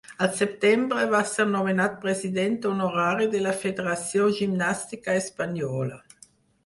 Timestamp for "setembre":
0.37-1.03